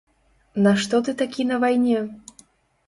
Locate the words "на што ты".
0.67-1.15